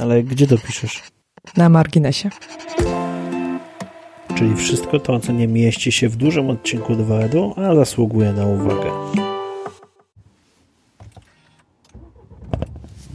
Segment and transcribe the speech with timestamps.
[0.00, 1.02] Ale gdzie to piszesz?
[1.56, 2.30] Na marginesie.
[4.34, 8.46] Czyli wszystko to, co nie mieści się w dużym odcinku 2 edu, a zasługuje na
[8.46, 8.90] uwagę.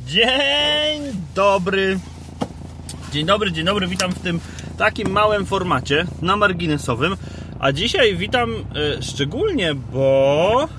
[0.06, 1.02] Dzień
[1.36, 2.00] dobry.
[3.12, 3.88] Dzień dobry, dzień dobry.
[3.88, 4.40] Witam w tym
[4.78, 7.16] takim małym formacie na marginesowym.
[7.60, 10.70] A dzisiaj witam y, szczególnie, bo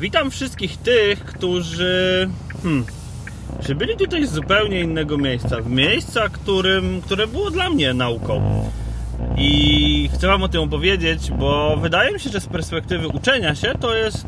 [0.00, 2.30] witam wszystkich tych, którzy
[2.62, 2.84] hmm,
[3.60, 5.56] przybyli tutaj z zupełnie innego miejsca.
[5.60, 8.64] W miejsca, którym, które było dla mnie nauką.
[9.36, 13.74] I chcę Wam o tym opowiedzieć, bo wydaje mi się, że z perspektywy uczenia się
[13.80, 14.26] to jest,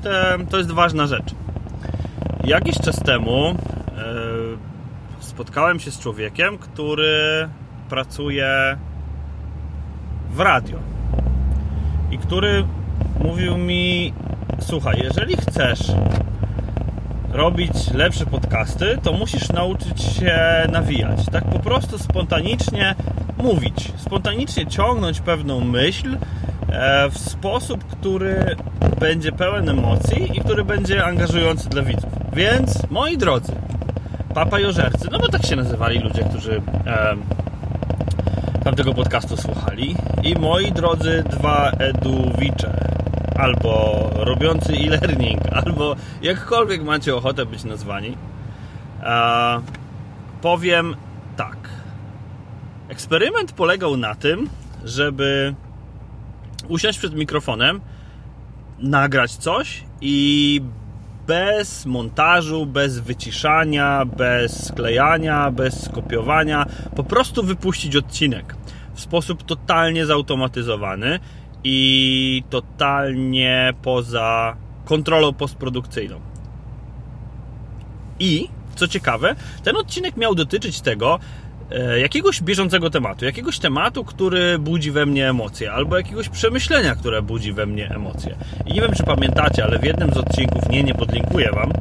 [0.50, 1.34] to jest ważna rzecz.
[2.45, 3.55] Jakiś czas temu e,
[5.20, 7.48] spotkałem się z człowiekiem, który
[7.88, 8.78] pracuje
[10.30, 10.78] w radio
[12.11, 12.64] i który
[13.20, 14.12] mówił mi:
[14.61, 15.92] Słuchaj, jeżeli chcesz
[17.34, 20.38] robić lepsze podcasty, to musisz nauczyć się
[20.73, 21.27] nawijać.
[21.33, 22.95] Tak po prostu spontanicznie
[23.39, 26.17] mówić, spontanicznie ciągnąć pewną myśl
[26.69, 28.56] e, w sposób, który
[29.00, 32.11] będzie pełen emocji i który będzie angażujący dla widzów.
[32.33, 33.53] Więc, moi drodzy,
[34.34, 37.17] papajożercy, no bo tak się nazywali ludzie, którzy e,
[38.64, 42.94] tamtego podcastu słuchali, i moi drodzy dwa eduwicze,
[43.38, 48.16] albo robiący e-learning, albo jakkolwiek macie ochotę być nazwani,
[49.02, 49.60] e,
[50.42, 50.96] powiem
[51.36, 51.56] tak.
[52.88, 54.48] Eksperyment polegał na tym,
[54.84, 55.55] żeby
[56.68, 57.80] usiąść przed mikrofonem,
[58.78, 60.60] nagrać coś i
[61.27, 68.56] bez montażu, bez wyciszania, bez sklejania, bez skopiowania, po prostu wypuścić odcinek
[68.94, 71.20] w sposób totalnie zautomatyzowany
[71.65, 76.20] i totalnie poza kontrolą postprodukcyjną.
[78.19, 79.34] I, co ciekawe,
[79.65, 81.19] ten odcinek miał dotyczyć tego,
[81.70, 87.23] e, jakiegoś bieżącego tematu, jakiegoś tematu, który budzi we mnie emocje, albo jakiegoś przemyślenia, które
[87.23, 88.36] budzi we mnie emocje.
[88.67, 91.73] I nie wiem, czy pamiętacie, ale w jednym z odcinków, nie, nie podlinkuję Wam,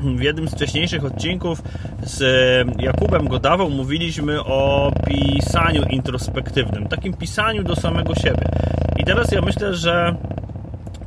[0.00, 1.62] w jednym z wcześniejszych odcinków
[2.02, 2.20] z
[2.80, 8.48] Jakubem Godawą mówiliśmy o pisaniu introspektywnym, takim pisaniu do samego siebie.
[9.08, 10.16] Teraz ja myślę, że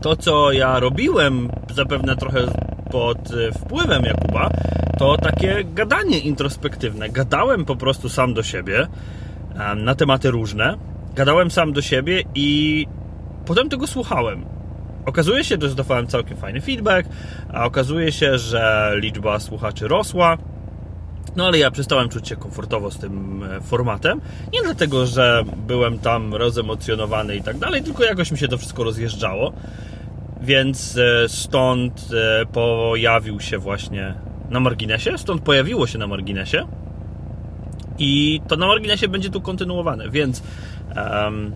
[0.01, 2.39] to, co ja robiłem, zapewne trochę
[2.91, 3.29] pod
[3.59, 4.49] wpływem Jakuba,
[4.97, 7.09] to takie gadanie introspektywne.
[7.09, 8.87] Gadałem po prostu sam do siebie
[9.75, 10.77] na tematy różne.
[11.15, 12.87] Gadałem sam do siebie i
[13.45, 14.45] potem tego słuchałem.
[15.05, 17.09] Okazuje się, że dostawałem całkiem fajny feedback,
[17.53, 20.37] a okazuje się, że liczba słuchaczy rosła.
[21.35, 24.21] No ale ja przestałem czuć się komfortowo z tym formatem.
[24.53, 28.83] Nie dlatego, że byłem tam rozemocjonowany i tak dalej, tylko jakoś mi się to wszystko
[28.83, 29.53] rozjeżdżało.
[30.41, 32.09] Więc stąd
[32.53, 34.13] pojawił się właśnie
[34.49, 36.67] na marginesie, stąd pojawiło się na marginesie.
[37.99, 40.43] I to na marginesie będzie tu kontynuowane, więc
[40.95, 41.51] um,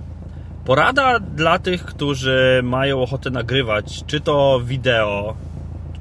[0.65, 5.35] porada dla tych, którzy mają ochotę nagrywać, czy to wideo,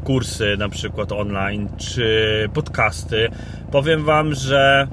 [0.04, 3.28] kursy na przykład online, czy podcasty.
[3.72, 4.88] Powiem Wam, że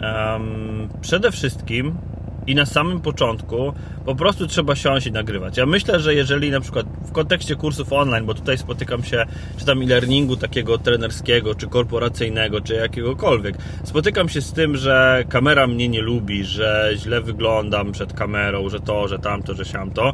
[0.00, 1.98] um, przede wszystkim
[2.46, 3.72] i na samym początku
[4.04, 5.56] po prostu trzeba siąść i nagrywać.
[5.56, 9.24] Ja myślę, że jeżeli na przykład w kontekście kursów online, bo tutaj spotykam się,
[9.56, 15.66] czy tam e-learningu takiego trenerskiego, czy korporacyjnego, czy jakiegokolwiek, spotykam się z tym, że kamera
[15.66, 20.12] mnie nie lubi, że źle wyglądam przed kamerą, że to, że tamto, że siamto.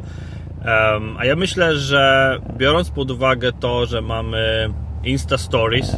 [1.17, 4.69] A ja myślę, że biorąc pod uwagę to, że mamy
[5.03, 5.95] Insta Stories,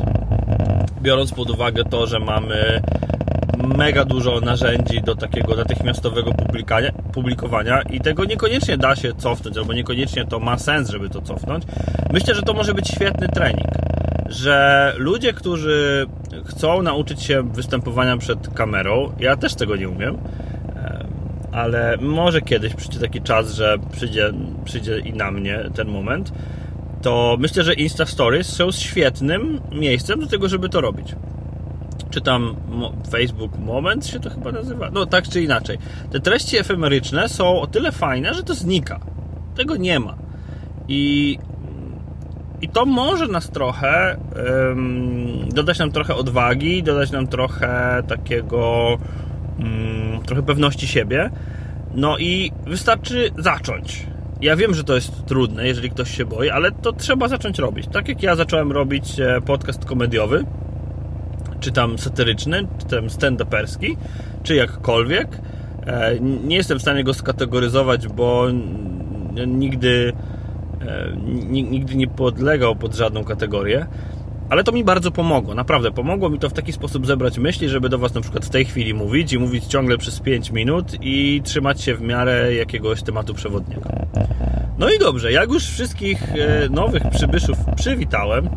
[1.01, 2.81] biorąc pod uwagę to, że mamy
[3.77, 6.31] mega dużo narzędzi do takiego natychmiastowego
[7.13, 11.63] publikowania i tego niekoniecznie da się cofnąć, albo niekoniecznie to ma sens, żeby to cofnąć.
[12.13, 13.67] Myślę, że to może być świetny trening.
[14.29, 16.05] Że ludzie, którzy
[16.45, 20.17] chcą nauczyć się występowania przed kamerą, ja też tego nie umiem,
[21.57, 24.31] ale może kiedyś przyjdzie taki czas, że przyjdzie,
[24.65, 26.33] przyjdzie i na mnie ten moment,
[27.01, 31.15] to myślę, że Insta Stories są świetnym miejscem do tego, żeby to robić
[32.09, 32.55] czy tam
[33.11, 34.89] Facebook Moment się to chyba nazywa.
[34.93, 35.77] No tak czy inaczej.
[36.11, 38.99] Te treści efemeryczne są o tyle fajne, że to znika.
[39.55, 40.15] Tego nie ma.
[40.87, 41.37] I,
[42.61, 44.17] i to może nas trochę
[44.67, 48.97] um, dodać nam trochę odwagi, dodać nam trochę takiego
[49.59, 51.29] um, trochę pewności siebie.
[51.95, 54.07] No i wystarczy zacząć.
[54.41, 57.87] Ja wiem, że to jest trudne, jeżeli ktoś się boi, ale to trzeba zacząć robić.
[57.91, 60.45] Tak jak ja zacząłem robić e, podcast komediowy,
[61.59, 63.97] czy tam satyryczny, czy tam stand-uperski,
[64.43, 65.41] czy jakkolwiek.
[65.87, 68.47] E, nie jestem w stanie go skategoryzować, bo
[69.47, 70.13] nigdy,
[70.81, 71.17] e,
[71.49, 73.85] nigdy nie podlegał pod żadną kategorię,
[74.49, 77.89] Ale to mi bardzo pomogło, naprawdę pomogło mi to w taki sposób zebrać myśli, żeby
[77.89, 81.41] do Was na przykład w tej chwili mówić i mówić ciągle przez 5 minut i
[81.43, 83.89] trzymać się w miarę jakiegoś tematu przewodniego.
[84.77, 88.49] No i dobrze, jak już wszystkich e, nowych przybyszów przywitałem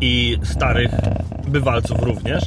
[0.00, 0.90] i starych
[1.48, 2.44] bywalców również,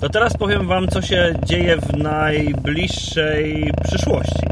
[0.00, 4.46] to teraz powiem Wam, co się dzieje w najbliższej przyszłości.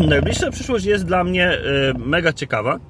[0.08, 1.58] Najbliższa przyszłość jest dla mnie e,
[1.98, 2.89] mega ciekawa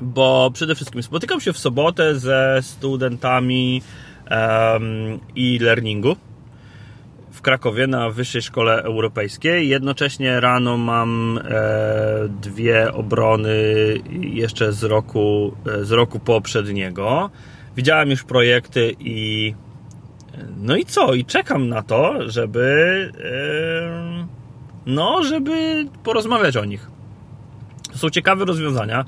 [0.00, 3.82] bo przede wszystkim spotykam się w sobotę ze studentami
[5.36, 6.16] e-learningu
[7.32, 9.68] w Krakowie na Wyższej Szkole Europejskiej.
[9.68, 11.42] Jednocześnie rano mam e,
[12.28, 13.54] dwie obrony
[14.20, 17.30] jeszcze z roku, e, z roku poprzedniego.
[17.76, 19.54] Widziałem już projekty i
[20.56, 21.14] no i co?
[21.14, 23.12] I czekam na to, żeby
[24.86, 26.90] no, żeby porozmawiać o nich.
[27.92, 29.04] To są ciekawe rozwiązania.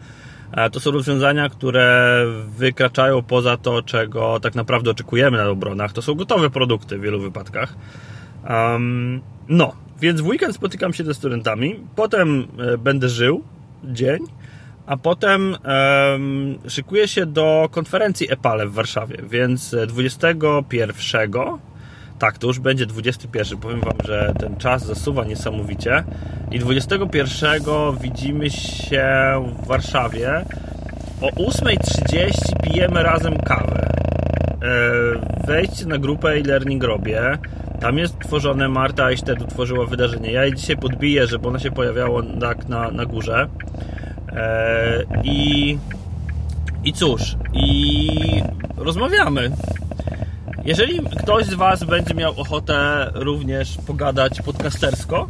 [0.52, 2.24] E, to są rozwiązania, które
[2.58, 5.92] wykraczają poza to, czego tak naprawdę oczekujemy na obronach.
[5.92, 7.74] To są gotowe produkty w wielu wypadkach.
[8.50, 13.44] Um, no, więc w weekend spotykam się ze studentami, potem e, będę żył
[13.84, 14.18] dzień,
[14.86, 15.56] a potem
[16.12, 21.32] um, szykuję się do konferencji EPALE w Warszawie, więc 21
[22.20, 23.58] tak, to już będzie 21.
[23.58, 26.04] Powiem Wam, że ten czas zasuwa niesamowicie.
[26.50, 27.60] I 21
[28.00, 29.04] widzimy się
[29.62, 30.44] w Warszawie.
[31.20, 33.88] O 8.30 pijemy razem kawę.
[34.62, 37.38] E, wejdźcie na grupę e-learning robię.
[37.80, 40.32] Tam jest tworzone, Marta i wtedy tworzyła wydarzenie.
[40.32, 43.48] Ja je dzisiaj podbiję, żeby ono się pojawiało tak na, na górze.
[44.32, 45.78] E, I,
[46.84, 48.42] I cóż, i
[48.76, 49.50] rozmawiamy.
[50.70, 55.28] Jeżeli ktoś z Was będzie miał ochotę również pogadać podcastersko,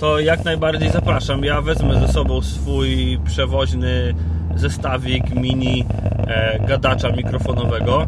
[0.00, 1.44] to jak najbardziej zapraszam.
[1.44, 4.14] Ja wezmę ze sobą swój przewoźny
[4.56, 5.84] zestawik mini
[6.26, 8.06] e, gadacza mikrofonowego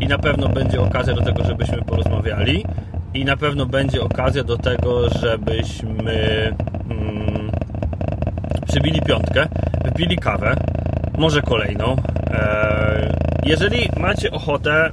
[0.00, 2.64] i na pewno będzie okazja do tego, żebyśmy porozmawiali
[3.14, 6.52] i na pewno będzie okazja do tego, żebyśmy
[6.90, 7.50] mm,
[8.68, 9.46] przybili piątkę,
[9.84, 10.56] wypili kawę,
[11.18, 11.96] może kolejną.
[12.30, 13.16] E,
[13.46, 14.90] jeżeli macie ochotę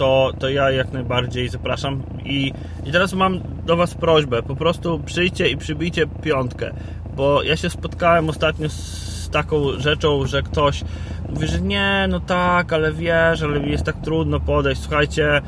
[0.00, 2.02] to, to ja jak najbardziej zapraszam.
[2.24, 2.52] I,
[2.86, 6.70] I teraz mam do Was prośbę: po prostu przyjdźcie i przybijcie piątkę,
[7.16, 10.84] bo ja się spotkałem ostatnio z taką rzeczą, że ktoś
[11.28, 14.80] mówi, że nie, no tak, ale wiesz, ale jest tak trudno podejść.
[14.80, 15.42] Słuchajcie, e,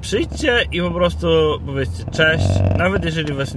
[0.00, 1.26] przyjdźcie i po prostu
[1.66, 2.48] powiedzcie cześć,
[2.78, 3.54] nawet jeżeli Was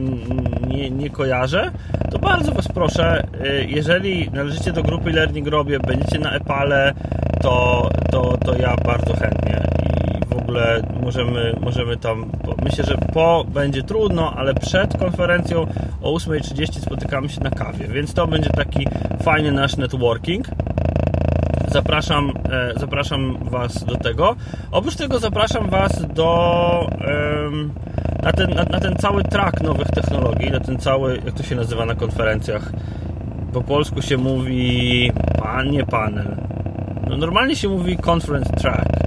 [0.67, 1.71] nie, nie kojarzę,
[2.11, 6.93] to bardzo Was proszę, e, jeżeli należycie do grupy Learning Robię, będziecie na Epale,
[7.41, 9.59] to, to, to ja bardzo chętnie
[10.49, 12.31] ogóle możemy, możemy tam,
[12.63, 15.67] myślę, że po będzie trudno, ale przed konferencją
[16.01, 18.87] o 8.30 spotykamy się na kawie, więc to będzie taki
[19.23, 20.47] fajny nasz networking.
[21.67, 24.35] Zapraszam, e, zapraszam Was do tego.
[24.71, 26.89] Oprócz tego zapraszam Was do
[28.23, 31.55] na ten, na, na ten cały track nowych technologii, na ten cały, jak to się
[31.55, 32.71] nazywa na konferencjach.
[33.53, 35.11] Po polsku się mówi
[35.41, 36.37] pan, nie panel.
[37.09, 38.98] No normalnie się mówi conference track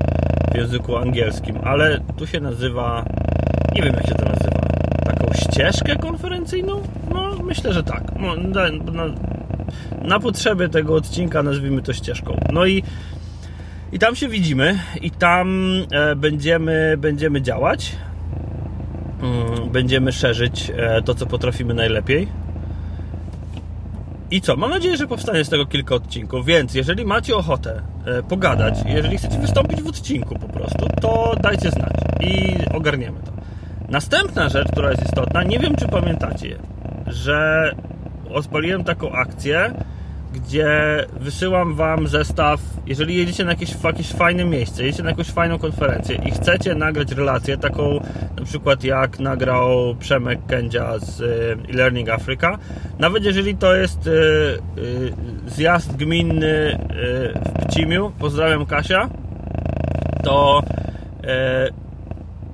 [0.52, 3.04] w języku angielskim, ale tu się nazywa,
[3.74, 4.60] nie wiem jak się to nazywa,
[5.04, 6.82] taką ścieżkę konferencyjną?
[7.10, 8.02] No, myślę, że tak.
[8.20, 9.14] No, na, na,
[10.02, 12.36] na potrzeby tego odcinka nazwijmy to ścieżką.
[12.52, 12.82] No i
[13.92, 17.96] i tam się widzimy i tam e, będziemy, będziemy działać.
[19.22, 22.28] Mm, będziemy szerzyć e, to, co potrafimy najlepiej.
[24.32, 24.56] I co?
[24.56, 29.18] Mam nadzieję, że powstanie z tego kilka odcinków, więc jeżeli macie ochotę e, pogadać, jeżeli
[29.18, 33.32] chcecie wystąpić w odcinku po prostu, to dajcie znać i ogarniemy to.
[33.88, 36.58] Następna rzecz, która jest istotna, nie wiem czy pamiętacie,
[37.06, 37.70] że
[38.34, 39.74] odpaliłem taką akcję,
[40.32, 45.58] gdzie wysyłam Wam zestaw, jeżeli jedziecie na jakieś, jakieś fajne miejsce, jedziecie na jakąś fajną
[45.58, 48.00] konferencję i chcecie nagrać relację, taką
[48.38, 52.58] na przykład jak nagrał Przemek Kędzia z y, e-Learning Africa,
[52.98, 54.10] nawet jeżeli to jest y,
[54.78, 55.12] y,
[55.46, 56.78] zjazd gminny
[57.46, 59.08] w Pcimiu, pozdrawiam Kasia,
[60.24, 60.62] to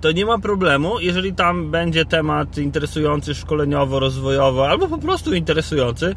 [0.01, 6.15] to nie ma problemu, jeżeli tam będzie temat interesujący szkoleniowo, rozwojowo, albo po prostu interesujący,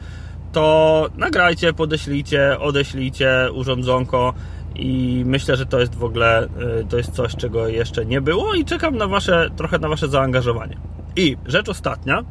[0.51, 4.33] to nagrajcie, podeślijcie, odeślijcie urządzonko
[4.75, 8.53] i myślę, że to jest w ogóle y, to jest coś, czego jeszcze nie było
[8.53, 10.77] i czekam na wasze, trochę na wasze zaangażowanie.
[11.15, 12.23] I rzecz ostatnia,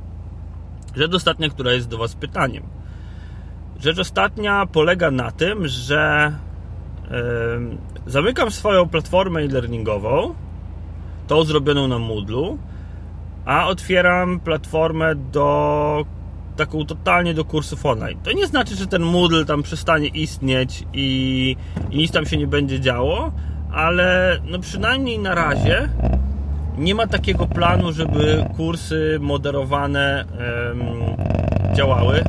[0.96, 2.62] rzecz ostatnia, która jest do was pytaniem.
[3.80, 6.32] Rzecz ostatnia polega na tym, że
[7.10, 7.16] yy,
[8.06, 10.34] zamykam swoją platformę e-learningową,
[11.26, 12.58] tą zrobioną na Moodlu,
[13.44, 16.04] a otwieram platformę do
[16.60, 18.18] taką totalnie do kursów online.
[18.22, 21.56] To nie znaczy, że ten Moodle tam przestanie istnieć i,
[21.90, 23.32] i nic tam się nie będzie działo,
[23.72, 25.88] ale no przynajmniej na razie
[26.78, 30.24] nie ma takiego planu, żeby kursy moderowane
[31.74, 32.24] działały,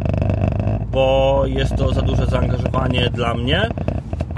[0.91, 3.69] bo jest to za duże zaangażowanie dla mnie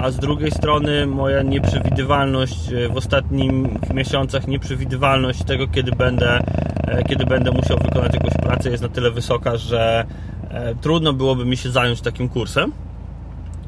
[0.04, 3.50] a z drugiej strony moja nieprzewidywalność e, w ostatnich
[3.94, 6.38] miesiącach, nieprzewidywalność tego, kiedy będę,
[6.86, 10.04] e, kiedy będę musiał wykonać jakąś pracę jest na tyle wysoka, że
[10.50, 12.72] e, trudno byłoby mi się zająć takim kursem.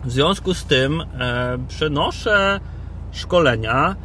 [0.04, 1.02] W związku z tym
[1.68, 2.60] przenoszę
[3.12, 3.96] szkolenia,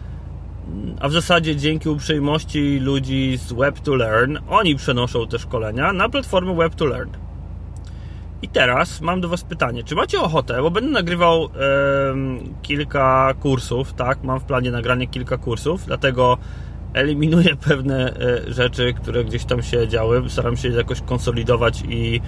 [1.00, 6.10] a w zasadzie dzięki uprzejmości ludzi z Web to Learn, oni przenoszą te szkolenia na
[6.10, 7.10] platformę Web to Learn.
[8.42, 11.50] I teraz mam do Was pytanie, czy macie ochotę, bo będę nagrywał e,
[12.62, 14.24] kilka kursów, tak?
[14.24, 16.38] Mam w planie nagranie kilka kursów, dlatego
[16.94, 20.24] eliminuję pewne e, rzeczy, które gdzieś tam się działy.
[20.30, 22.22] Staram się jakoś konsolidować i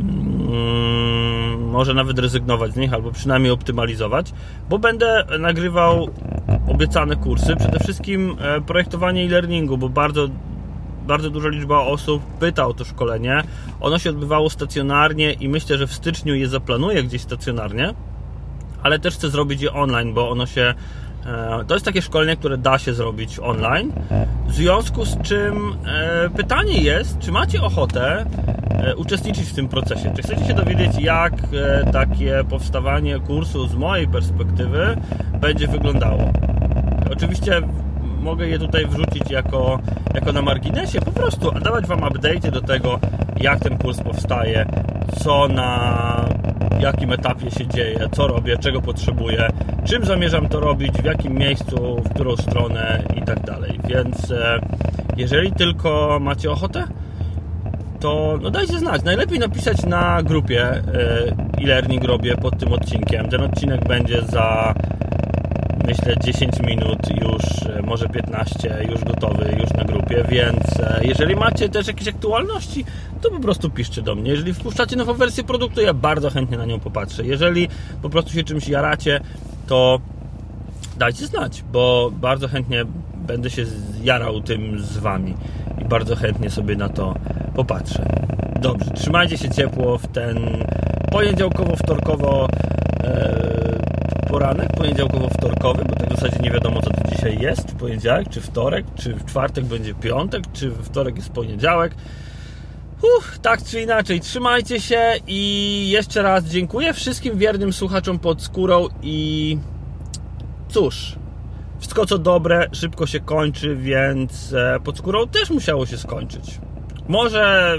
[0.00, 4.32] mm, może nawet rezygnować z nich, albo przynajmniej optymalizować,
[4.70, 6.08] bo będę nagrywał
[6.68, 7.56] obiecane kursy.
[7.56, 10.28] Przede wszystkim e, projektowanie e-learningu, bo bardzo
[11.04, 13.42] bardzo duża liczba osób pyta o to szkolenie.
[13.80, 17.94] Ono się odbywało stacjonarnie i myślę, że w styczniu je zaplanuję gdzieś stacjonarnie,
[18.82, 20.74] ale też chcę zrobić je online, bo ono się
[21.26, 23.92] e, to jest takie szkolenie, które da się zrobić online.
[24.46, 28.26] W związku z czym e, pytanie jest, czy macie ochotę
[28.70, 30.12] e, uczestniczyć w tym procesie?
[30.16, 31.32] Czy chcecie się dowiedzieć, jak
[31.92, 34.96] takie powstawanie kursu z mojej perspektywy
[35.40, 36.32] będzie wyglądało?
[37.12, 37.62] Oczywiście
[38.24, 39.78] mogę je tutaj wrzucić jako,
[40.14, 42.98] jako na marginesie, po prostu dawać Wam update do tego,
[43.40, 44.66] jak ten kurs powstaje,
[45.18, 46.28] co na
[46.80, 49.48] jakim etapie się dzieje, co robię, czego potrzebuję,
[49.84, 53.80] czym zamierzam to robić, w jakim miejscu, w którą stronę i tak dalej.
[53.88, 54.60] Więc e,
[55.16, 56.84] jeżeli tylko macie ochotę,
[58.00, 59.02] to no dajcie znać.
[59.02, 60.82] Najlepiej napisać na grupie e,
[61.62, 63.28] e-learning robię pod tym odcinkiem.
[63.28, 64.74] Ten odcinek będzie za
[65.86, 71.36] myślę 10 minut już, e, może 15 już gotowy, już na grupie, więc e, jeżeli
[71.36, 72.84] macie też jakieś aktualności,
[73.22, 74.30] to po prostu piszcie do mnie.
[74.30, 77.26] Jeżeli wpuszczacie nową wersję produktu, ja bardzo chętnie na nią popatrzę.
[77.26, 77.68] Jeżeli
[78.02, 79.20] po prostu się czymś jaracie,
[79.66, 80.00] to
[80.96, 83.64] dajcie znać, bo bardzo chętnie będę się
[84.02, 85.34] jarał tym z Wami
[85.82, 87.14] i bardzo chętnie sobie na to
[87.54, 88.06] popatrzę.
[88.60, 90.38] Dobrze, trzymajcie się ciepło w ten
[91.12, 92.48] poniedziałkowo-wtorkowo
[93.04, 93.64] e,
[94.28, 94.80] poranek w
[96.24, 99.94] zasadzie nie wiadomo co to dzisiaj jest, czy poniedziałek, czy wtorek, czy w czwartek będzie
[99.94, 101.94] piątek, czy wtorek jest poniedziałek.
[103.18, 108.88] Uff, tak czy inaczej, trzymajcie się i jeszcze raz dziękuję wszystkim wiernym słuchaczom pod skórą
[109.02, 109.58] i
[110.68, 111.16] cóż,
[111.78, 116.60] wszystko co dobre szybko się kończy, więc e, pod skórą też musiało się skończyć.
[117.08, 117.76] Może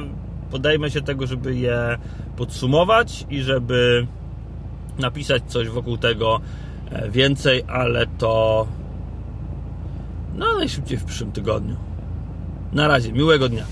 [0.51, 1.97] podejmę się tego, żeby je
[2.37, 4.07] podsumować i żeby
[4.99, 6.41] napisać coś wokół tego
[7.09, 8.67] więcej, ale to
[10.35, 11.75] no najszybciej w przyszłym tygodniu.
[12.73, 13.65] Na razie, miłego dnia.